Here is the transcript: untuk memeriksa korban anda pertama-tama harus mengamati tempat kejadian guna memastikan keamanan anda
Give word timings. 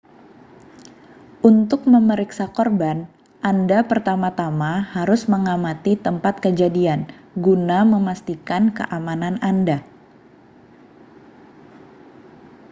untuk 1.49 1.81
memeriksa 1.93 2.45
korban 2.57 2.97
anda 3.51 3.79
pertama-tama 3.91 4.73
harus 4.97 5.21
mengamati 5.33 5.93
tempat 6.05 6.35
kejadian 6.45 7.01
guna 7.43 7.79
memastikan 7.93 8.63
keamanan 8.77 9.35
anda 9.49 9.77